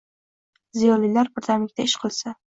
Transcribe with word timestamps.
Ziyolilar 0.79 1.29
birdamlikda 1.35 1.85
ish 1.91 1.95
qilsa 2.05 2.35